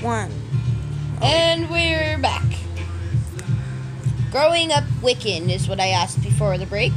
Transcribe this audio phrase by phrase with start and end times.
[0.00, 0.30] one.
[1.20, 2.44] And we're back.
[4.30, 6.92] Growing up Wiccan is what I asked before the break.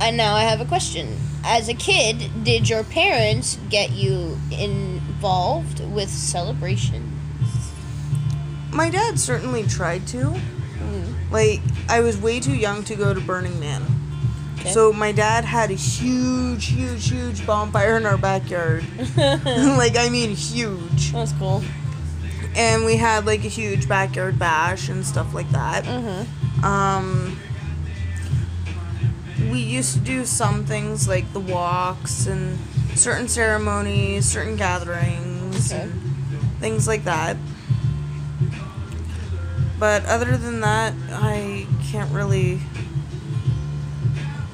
[0.00, 1.16] And now I have a question.
[1.44, 7.04] As a kid, did your parents get you involved with celebrations?
[8.72, 10.34] My dad certainly tried to.
[10.78, 11.30] Mm.
[11.30, 13.82] Like, I was way too young to go to Burning Man.
[14.60, 14.70] Okay.
[14.70, 18.84] So my dad had a huge, huge, huge bonfire in our backyard.
[19.16, 21.12] like, I mean, huge.
[21.12, 21.62] That's cool.
[22.56, 25.84] And we had like a huge backyard bash and stuff like that.
[25.84, 26.64] Mm-hmm.
[26.64, 27.38] Um,
[29.50, 32.58] we used to do some things like the walks and
[32.94, 35.82] certain ceremonies, certain gatherings, Okay.
[35.82, 35.92] and
[36.60, 37.36] things like that.
[39.78, 42.60] But other than that, I can't really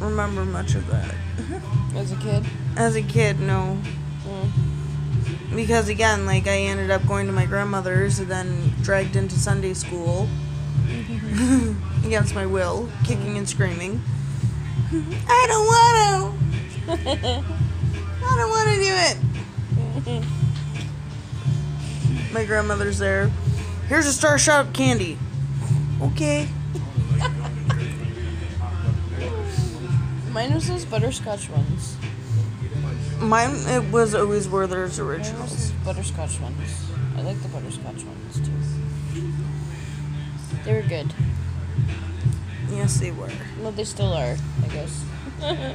[0.01, 1.15] remember much of that.
[1.97, 2.45] As a kid.
[2.77, 3.79] As a kid, no.
[5.57, 9.73] Because again, like I ended up going to my grandmother's and then dragged into Sunday
[9.73, 10.29] school
[12.05, 14.03] against my will, kicking and screaming.
[15.27, 17.43] I don't want to.
[18.23, 18.93] I don't want to do
[20.21, 20.23] it.
[22.35, 23.31] My grandmother's there.
[23.89, 25.17] Here's a Star Shop candy.
[26.03, 26.49] Okay.
[30.33, 31.97] Mine was those butterscotch ones.
[33.27, 35.73] Mine it was always Werther's originals.
[35.85, 36.87] butterscotch ones.
[37.17, 38.53] I like the butterscotch ones too.
[40.65, 41.13] They were good.
[42.71, 43.31] Yes, they were.
[43.61, 45.05] Well, they still are, I guess.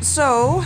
[0.00, 0.62] So,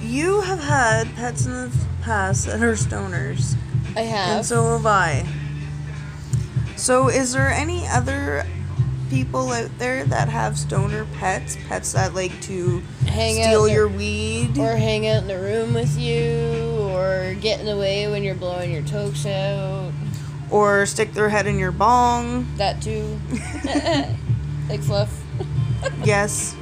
[0.00, 3.56] you have had pets in the past that are stoners,
[3.94, 4.36] I have.
[4.38, 5.26] and so have I.
[6.76, 8.46] So, is there any other
[9.14, 11.56] people out there that have stoner pets?
[11.68, 14.58] Pets that like to hang out steal the- your weed?
[14.58, 18.34] or hang out in the room with you, or get in the way when you're
[18.34, 19.92] blowing your tokes out.
[20.50, 22.46] or stick their head in your bong?
[22.56, 23.18] That too.
[24.68, 25.22] like fluff.
[26.04, 26.56] Yes.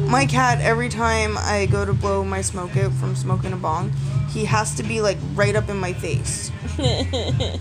[0.00, 3.90] My cat, every time I go to blow my smoke out from smoking a bong,
[4.30, 6.50] he has to be like right up in my face.
[6.78, 7.56] and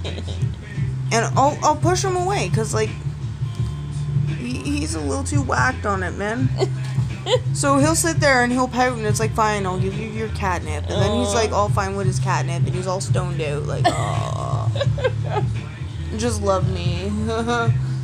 [1.38, 2.90] I'll, I'll push him away because, like,
[4.66, 6.50] he's a little too whacked on it, man.
[7.54, 10.30] so he'll sit there and he'll pout, and it's like, fine, I'll give you your
[10.30, 10.84] catnip.
[10.84, 13.86] And then he's like, all fine with his catnip, and he's all stoned out, like,
[13.88, 14.72] oh.
[16.18, 17.12] Just love me.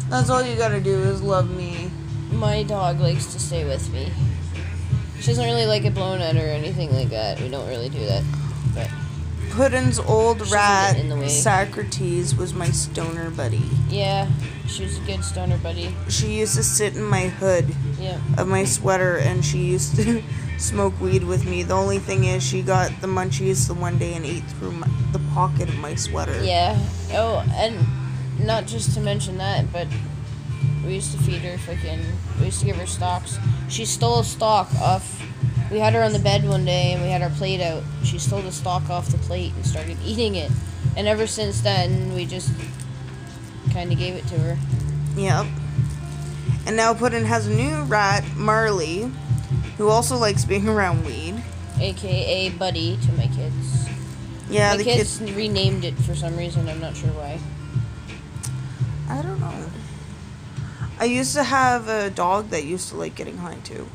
[0.09, 1.89] That's all you gotta do is love me.
[2.31, 4.11] My dog likes to stay with me.
[5.19, 7.39] She doesn't really like it blown at her or anything like that.
[7.39, 8.23] We don't really do that.
[9.51, 11.27] Puddin's old rat, get in the way.
[11.27, 13.61] Socrates, was my stoner buddy.
[13.89, 14.29] yeah,
[14.67, 15.93] she was a good stoner buddy.
[16.09, 18.19] She used to sit in my hood Yeah.
[18.37, 20.23] of my sweater and she used to
[20.57, 21.63] smoke weed with me.
[21.63, 24.87] The only thing is, she got the munchies the one day and ate through my,
[25.11, 26.41] the pocket of my sweater.
[26.43, 26.77] Yeah.
[27.11, 27.75] Oh, and
[28.45, 29.87] not just to mention that, but
[30.85, 32.03] we used to feed her freaking.
[32.39, 33.37] We used to give her stalks.
[33.69, 35.20] She stole a stalk off.
[35.71, 37.81] We had her on the bed one day and we had our plate out.
[38.03, 40.51] She stole the stalk off the plate and started eating it.
[40.97, 42.51] And ever since then, we just
[43.71, 44.57] kind of gave it to her.
[45.15, 45.45] Yep.
[46.67, 49.09] And now Puddin has a new rat, Marley,
[49.77, 51.41] who also likes being around weed.
[51.79, 53.87] AKA Buddy to my kids.
[54.49, 55.31] Yeah, my the kids kids.
[55.31, 56.67] renamed it for some reason.
[56.67, 57.39] I'm not sure why.
[59.07, 59.65] I don't know.
[60.99, 63.87] I used to have a dog that used to like getting high too.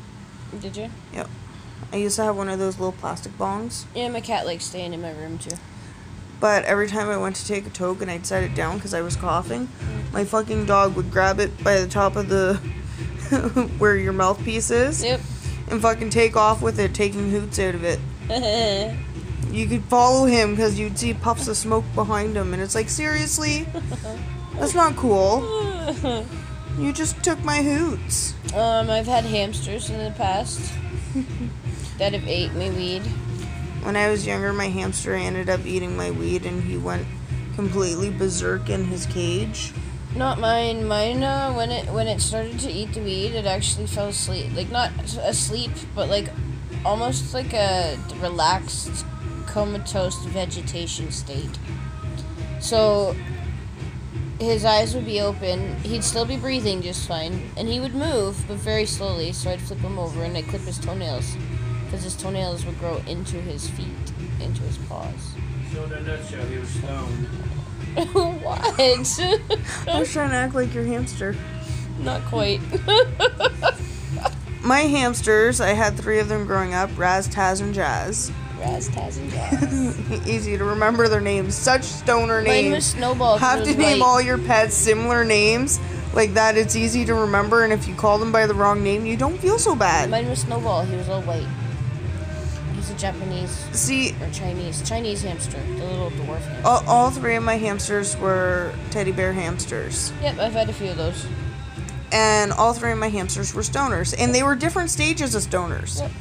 [0.59, 0.89] Did you?
[1.93, 3.85] I used to have one of those little plastic bongs.
[3.95, 5.55] Yeah, my cat likes staying in my room too.
[6.39, 8.93] But every time I went to take a toke and I'd set it down because
[8.93, 9.69] I was coughing,
[10.13, 12.55] my fucking dog would grab it by the top of the
[13.79, 15.19] where your mouthpiece is Yep.
[15.71, 17.99] and fucking take off with it, taking hoots out of it.
[19.49, 22.89] You could follow him because you'd see puffs of smoke behind him, and it's like,
[22.89, 23.65] seriously?
[24.59, 25.41] That's not cool.
[26.77, 28.35] You just took my hoots.
[28.53, 30.59] um, I've had hamsters in the past
[31.97, 33.01] that have ate my weed.
[33.83, 37.07] When I was younger, my hamster ended up eating my weed, and he went
[37.55, 39.73] completely berserk in his cage.
[40.15, 40.87] Not mine.
[40.87, 41.23] Mine.
[41.23, 44.53] Uh, when it when it started to eat the weed, it actually fell asleep.
[44.55, 46.29] Like not asleep, but like
[46.85, 49.05] almost like a relaxed,
[49.45, 51.59] comatose vegetation state.
[52.59, 53.15] So
[54.39, 55.75] his eyes would be open.
[55.77, 59.31] He'd still be breathing just fine, and he would move, but very slowly.
[59.33, 61.35] So I'd flip him over and I'd clip his toenails,
[61.87, 63.87] because his toenails would grow into his feet,
[64.41, 65.33] into his paws.
[65.73, 67.27] So in a nutshell, he was stoned.
[68.43, 68.79] what?
[68.79, 71.35] I was trying to act like your hamster.
[71.99, 72.61] Not quite.
[74.63, 78.31] My hamsters, I had three of them growing up Raz, Taz, and Jazz.
[78.59, 80.27] Raz, Taz, and Jazz.
[80.27, 81.55] Easy to remember their names.
[81.55, 82.47] Such stoner names.
[82.47, 82.75] Mine names.
[82.75, 83.39] was Snowball.
[83.39, 84.05] 'cause have to name white.
[84.05, 85.79] all your pets similar names
[86.13, 89.05] like that it's easy to remember and if you call them by the wrong name
[89.05, 90.83] you don't feel so bad Mine was Snowball.
[90.83, 91.45] He was all white.
[92.97, 96.61] Japanese see or Chinese Chinese hamster, the little dwarf hamster.
[96.67, 100.89] all, all three of my hamsters were teddy bear hamsters Yep, I've had a few
[100.91, 101.25] of those.
[102.11, 105.99] and all three of my hamsters were stoners and they were different stages of stoners
[105.99, 106.11] Yep.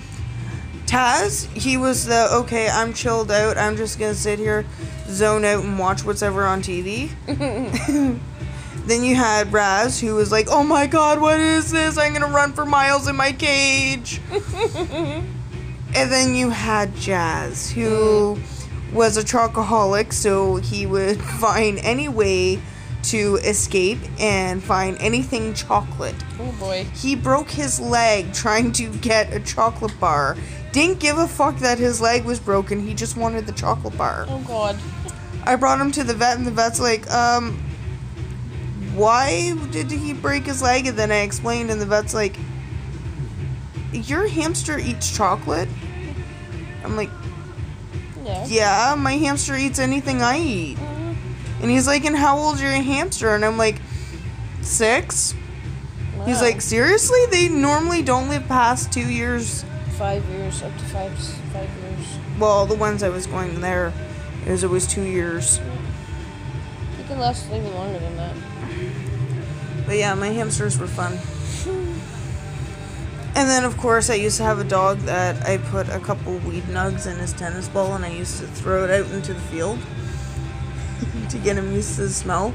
[0.86, 4.64] taz he was the okay i'm chilled out i'm just gonna sit here
[5.08, 7.10] zone out and watch whatever on tv
[8.86, 12.26] then you had raz who was like oh my god what is this i'm gonna
[12.32, 14.20] run for miles in my cage
[15.96, 18.38] And then you had Jazz, who
[18.92, 22.60] was a chocoholic, so he would find any way
[23.04, 26.14] to escape and find anything chocolate.
[26.38, 26.84] Oh boy.
[26.94, 30.36] He broke his leg trying to get a chocolate bar.
[30.72, 34.26] Didn't give a fuck that his leg was broken, he just wanted the chocolate bar.
[34.28, 34.76] Oh god.
[35.44, 37.56] I brought him to the vet, and the vet's like, um,
[38.94, 40.88] why did he break his leg?
[40.88, 42.36] And then I explained, and the vet's like,
[43.92, 45.68] your hamster eats chocolate?
[46.86, 47.10] I'm like,
[48.24, 48.44] Yeah.
[48.46, 50.78] yeah, my hamster eats anything I eat.
[50.78, 51.16] Mhm.
[51.62, 53.34] And he's like, and how old's your hamster?
[53.34, 53.80] And I'm like,
[54.62, 55.34] six.
[56.24, 57.20] He's like, seriously?
[57.30, 59.64] They normally don't live past two years.
[59.98, 61.12] five years, up to five
[61.52, 62.06] five years.
[62.38, 63.92] Well, the ones I was going there,
[64.46, 65.58] it was always two years.
[66.98, 68.34] You can last even longer than that.
[69.86, 71.18] But yeah, my hamsters were fun.
[73.36, 76.38] And then, of course, I used to have a dog that I put a couple
[76.38, 79.40] weed nugs in his tennis ball and I used to throw it out into the
[79.40, 79.78] field
[81.28, 82.54] to get him used to the smell.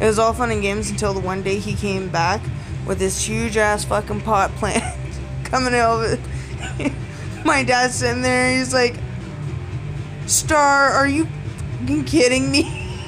[0.00, 2.40] It was all fun and games until the one day he came back
[2.86, 4.84] with this huge ass fucking pot plant
[5.42, 6.92] coming out of it.
[7.44, 8.94] My dad's sitting there, he's like,
[10.26, 11.26] Star, are you
[12.06, 13.00] kidding me?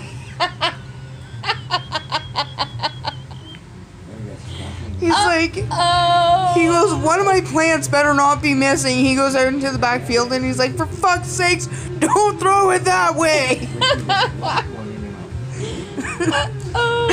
[5.36, 6.52] Like, Oh.
[6.54, 8.96] he goes, one of my plants better not be missing.
[8.98, 11.66] He goes out into the backfield and he's like, for fuck's sakes,
[11.98, 13.69] don't throw it that way.
[16.76, 17.08] Oh.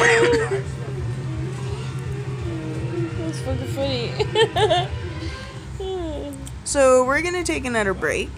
[3.18, 4.88] That's fucking funny.
[6.64, 8.30] So we're gonna take another break,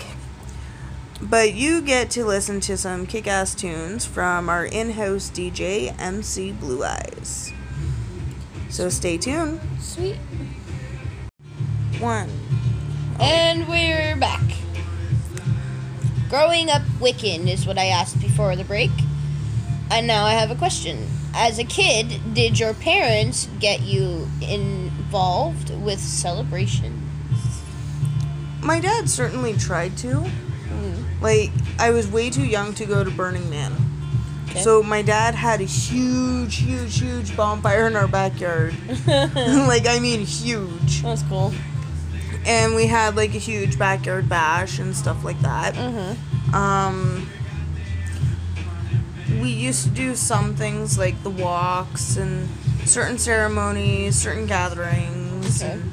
[1.22, 6.84] but you get to listen to some kick-ass tunes from our in-house DJ MC Blue
[6.84, 7.54] Eyes.
[8.74, 9.62] So stay tuned.
[9.80, 10.16] Sweet.
[12.00, 12.28] One.
[13.20, 14.42] And we're back.
[16.28, 18.90] Growing up Wiccan is what I asked before the break.
[19.92, 21.08] And now I have a question.
[21.36, 27.62] As a kid, did your parents get you involved with celebrations?
[28.64, 30.16] My dad certainly tried to.
[30.16, 31.24] Hmm.
[31.24, 33.83] Like I was way too young to go to Burning Man.
[34.50, 34.62] Okay.
[34.62, 38.76] So my dad had a huge, huge, huge bonfire in our backyard.
[39.08, 41.02] like I mean huge.
[41.02, 41.54] That's cool.
[42.46, 45.74] And we had like a huge backyard bash and stuff like that.
[45.76, 46.56] Mm-hmm.
[46.56, 47.28] Um
[49.42, 52.48] we used to do some things like the walks and
[52.86, 55.74] certain ceremonies, certain gatherings, Okay.
[55.74, 55.84] and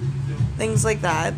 [0.56, 1.34] things like that.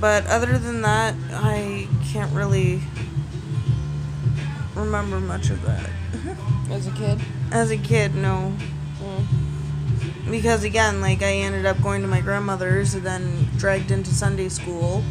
[0.00, 2.82] But other than that, I can't really
[4.74, 5.90] remember much of that.
[6.70, 7.20] As a kid.
[7.50, 8.54] As a kid, no.
[9.00, 10.30] Mm.
[10.30, 14.48] Because again, like I ended up going to my grandmother's and then dragged into Sunday
[14.48, 15.04] school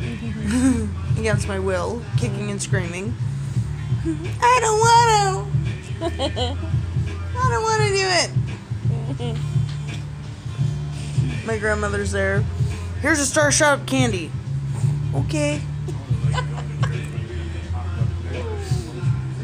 [1.18, 3.14] against my will, kicking and screaming.
[4.04, 5.48] I don't want
[5.98, 6.56] to.
[7.34, 8.06] I don't want to do
[9.32, 9.36] it.
[11.46, 12.44] My grandmother's there.
[13.00, 14.30] Here's a Star Shop candy.
[15.14, 15.60] Okay.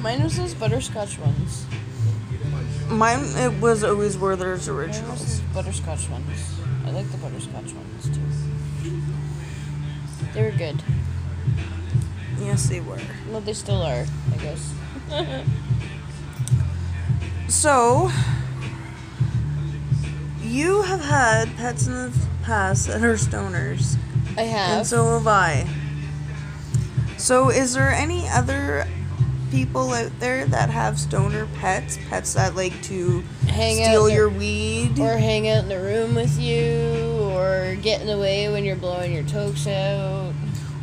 [0.00, 1.66] Mine was those butterscotch ones.
[2.88, 5.40] Mine it was always Werther's Mine was originals.
[5.40, 6.54] those butterscotch ones.
[6.86, 8.20] I like the butterscotch ones too.
[10.32, 10.82] They were good.
[12.40, 13.00] Yes, they were.
[13.30, 14.72] Well, they still are, I guess.
[17.48, 18.10] So,
[20.42, 22.12] you have had pets in the
[22.42, 23.96] past that are stoners,
[24.36, 24.78] I have.
[24.78, 25.66] and so have I.
[27.16, 28.86] So, is there any other
[29.50, 31.98] people out there that have stoner pets?
[32.08, 34.98] Pets that like to hang steal out your the, weed?
[34.98, 38.76] or hang out in the room with you, or get in the way when you're
[38.76, 40.32] blowing your tokes out.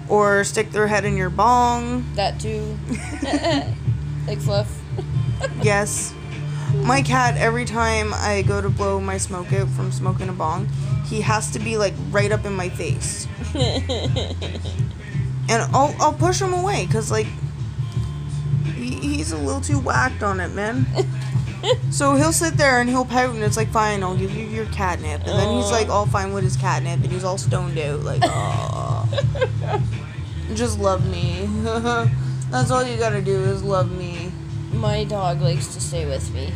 [0.08, 2.06] Or stick their head in your bong?
[2.16, 2.78] That too.
[4.28, 4.82] like fluff.
[5.62, 6.14] Yes.
[6.76, 10.68] My cat, every time I go to blow my smoke out from smoking a bong,
[11.06, 13.28] he has to be like right up in my face.
[13.56, 14.36] and
[15.50, 17.28] I'll I'll push him away because like
[19.14, 20.86] he's a little too whacked on it, man.
[21.92, 24.66] so he'll sit there and he'll pout and it's like fine, I'll give you your
[24.68, 28.02] catnip, and then he's like all fine with his catnip and he's all stoned out
[28.02, 29.10] like oh,
[30.54, 31.48] just love me.
[32.52, 34.32] That's all you gotta do is love me.
[34.72, 36.54] My dog likes to stay with me.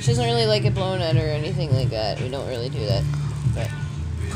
[0.00, 2.20] She doesn't really like it blown at her or anything like that.
[2.20, 3.02] We don't really do that.
[3.54, 3.70] But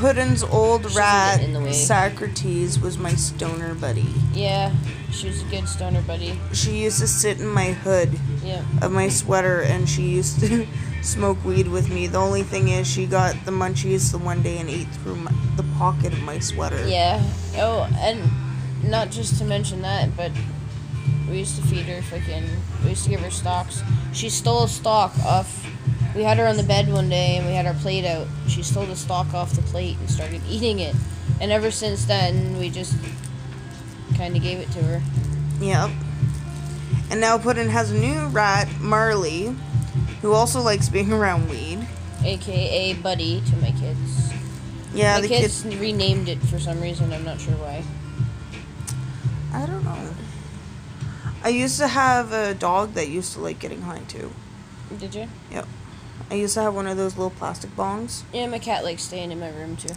[0.00, 1.72] Puddin's old rat get in the way.
[1.72, 4.06] Socrates was my stoner buddy.
[4.32, 4.72] yeah,
[5.10, 6.38] she was a good stoner buddy.
[6.52, 8.10] She used to sit in my hood
[8.44, 8.62] Yeah.
[8.80, 10.66] of my sweater and she used to
[11.02, 12.06] smoke weed with me.
[12.06, 15.32] The only thing is she got the munchies the one day and ate through my,
[15.56, 16.86] the pocket of my sweater.
[16.88, 17.20] Yeah.
[17.56, 18.22] Oh, and
[18.88, 20.30] not just to mention that, but
[21.28, 22.44] we used to feed her fucking.
[22.84, 23.82] We used to give her stalks.
[24.12, 25.66] She stole a stalk off.
[26.18, 28.26] We had her on the bed one day and we had our plate out.
[28.48, 30.96] She stole the stalk off the plate and started eating it.
[31.40, 32.96] And ever since then, we just
[34.16, 35.00] kind of gave it to her.
[35.60, 35.90] Yep.
[37.12, 39.54] And now Puddin has a new rat, Marley,
[40.20, 41.86] who also likes being around weed.
[42.24, 44.32] AKA Buddy to my kids.
[44.92, 45.76] Yeah, my the kids kids.
[45.76, 47.12] renamed it for some reason.
[47.12, 47.84] I'm not sure why.
[49.52, 50.10] I don't know.
[51.44, 54.32] I used to have a dog that used to like getting high too.
[54.98, 55.28] Did you?
[56.30, 58.22] I used to have one of those little plastic bongs.
[58.32, 59.94] Yeah, my cat likes staying in my room too.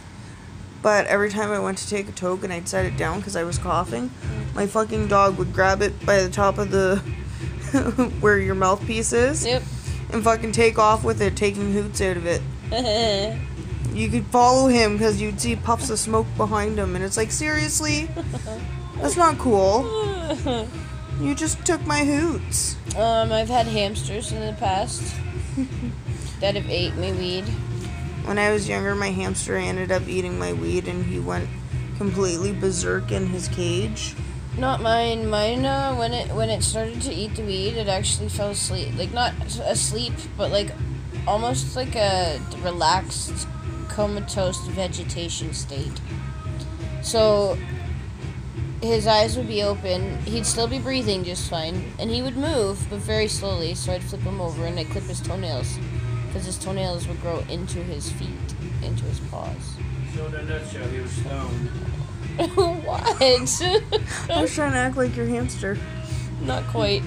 [0.82, 3.36] But every time I went to take a toke and I'd set it down because
[3.36, 4.10] I was coughing,
[4.54, 6.96] my fucking dog would grab it by the top of the
[8.20, 9.62] where your mouthpiece is Yep.
[10.12, 12.42] and fucking take off with it, taking hoots out of it.
[13.92, 17.30] You could follow him because you'd see puffs of smoke behind him, and it's like,
[17.30, 18.08] seriously?
[18.96, 19.82] That's not cool.
[21.20, 22.76] You just took my hoots.
[22.96, 25.02] um, I've had hamsters in the past
[26.42, 27.44] that have ate my weed.
[28.24, 31.48] When I was younger, my hamster ended up eating my weed, and he went
[31.96, 34.14] completely berserk in his cage.
[34.58, 35.30] Not mine.
[35.30, 35.64] Mine.
[35.64, 38.94] Uh, when it when it started to eat the weed, it actually fell asleep.
[38.98, 39.32] Like not
[39.64, 40.72] asleep, but like
[41.26, 43.46] almost like a relaxed,
[43.88, 46.00] comatose vegetation state.
[47.02, 47.56] So
[48.82, 50.18] his eyes would be open.
[50.24, 53.74] He'd still be breathing just fine, and he would move, but very slowly.
[53.74, 55.78] So I'd flip him over and I'd clip his toenails,
[56.32, 58.28] because his toenails would grow into his feet,
[58.82, 59.76] into his paws.
[60.16, 61.68] So in a nutshell, he was stoned.
[62.86, 63.20] what?
[63.20, 65.76] I was trying to act like your hamster.
[66.40, 67.02] Not quite.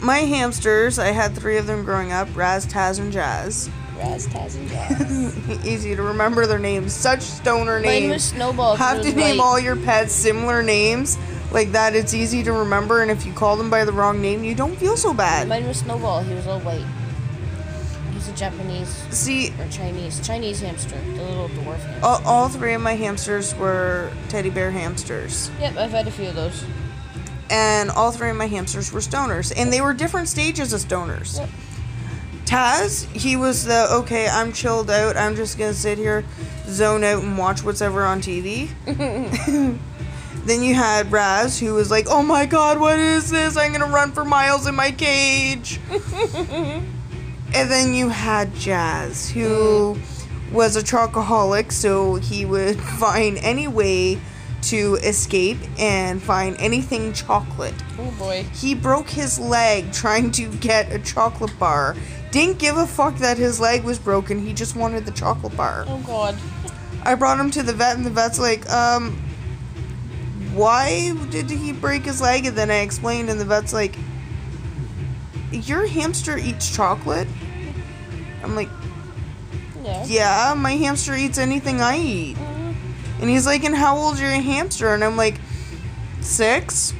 [0.00, 3.68] My hamsters, I had three of them growing up Raz, Taz, and Jazz.
[3.98, 5.64] Raz, Taz, and Jazz.
[5.66, 6.92] Easy to remember their names.
[6.94, 7.84] Such stoner names.
[7.84, 8.24] Mine was names.
[8.24, 8.76] Snowball.
[8.76, 9.44] 'cause Have to name white.
[9.44, 11.18] all your pets similar names
[11.52, 11.94] like that.
[11.96, 14.76] It's easy to remember, and if you call them by the wrong name, you don't
[14.76, 15.48] feel so bad.
[15.48, 16.20] Mine was Snowball.
[16.22, 16.84] He was all white.
[18.38, 22.00] Japanese See, or Chinese Chinese hamster, the little dwarf hamster.
[22.06, 26.28] all, all three of my hamsters were teddy bear hamsters, Yep, I've had a few
[26.28, 26.64] of those.
[27.50, 31.38] and all three of my hamsters were stoners, and they were different stages of stoners.
[31.38, 31.48] Yep.
[32.44, 34.26] Taz, he was the okay.
[34.26, 35.18] I'm chilled out.
[35.18, 36.24] I'm just gonna sit here,
[36.66, 38.70] zone out, and watch whatever on TV.
[40.46, 43.58] then you had Raz, who was like, "Oh my God, what is this?
[43.58, 45.78] I'm gonna run for miles in my cage."
[47.54, 49.96] and then you had Jazz, who
[50.52, 54.18] was a chocoholic, so he would find any way
[54.60, 57.74] to escape and find anything chocolate.
[57.98, 58.44] Oh boy.
[58.54, 61.96] He broke his leg trying to get a chocolate bar.
[62.32, 64.44] Didn't give a fuck that his leg was broken.
[64.44, 65.84] He just wanted the chocolate bar.
[65.86, 66.36] Oh god.
[67.04, 69.16] I brought him to the vet, and the vet's like, um,
[70.52, 72.44] why did he break his leg?
[72.44, 73.96] And then I explained, and the vet's like,
[75.50, 77.28] your hamster eats chocolate?
[78.42, 78.68] I'm like,
[79.84, 80.04] Yeah.
[80.06, 82.36] yeah, my hamster eats anything I eat.
[82.36, 82.74] Mhm.
[83.20, 84.94] And he's like, and how old's your hamster?
[84.94, 85.40] And I'm like,
[86.20, 86.92] six.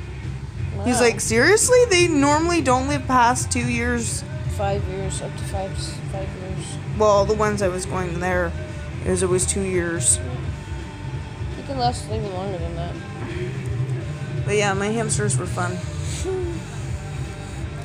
[0.84, 1.78] He's like, seriously?
[1.90, 4.24] They normally don't live past two years.
[4.56, 5.70] five years, up to five
[6.12, 6.66] five years.
[6.98, 8.50] Well, the ones I was going there,
[9.04, 10.18] it was always two years.
[11.58, 12.94] It can last even longer than that.
[14.44, 15.76] But yeah, my hamsters were fun.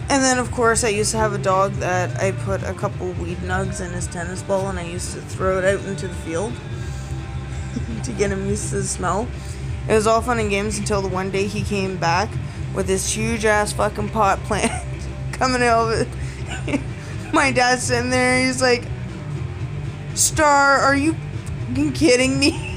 [0.09, 3.11] And then, of course, I used to have a dog that I put a couple
[3.13, 6.13] weed nugs in his tennis ball and I used to throw it out into the
[6.15, 6.53] field
[8.03, 9.27] to get him used to the smell.
[9.87, 12.29] It was all fun and games until the one day he came back
[12.73, 14.71] with this huge ass fucking pot plant
[15.31, 16.07] coming out of
[16.67, 16.81] it.
[17.33, 18.83] My dad's sitting there, he's like,
[20.15, 21.15] Star, are you
[21.93, 22.69] kidding me?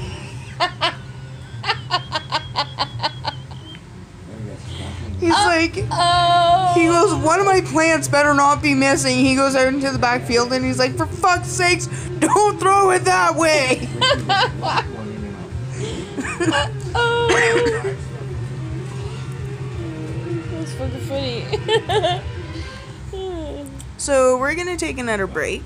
[5.57, 6.71] Like, Oh.
[6.75, 9.17] he goes, one of my plants better not be missing.
[9.17, 11.87] He goes out into the backfield and he's like, for fuck's sakes,
[12.19, 13.87] don't throw it that way.
[16.95, 17.95] oh.
[20.51, 22.21] That's fucking funny.
[23.99, 25.63] So we're gonna take another break.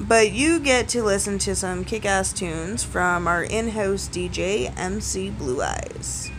[0.00, 4.72] But you get to listen to some kick ass tunes from our in house DJ,
[4.76, 6.30] MC Blue Eyes.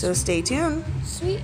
[0.00, 0.82] So stay tuned.
[1.04, 1.42] Sweet.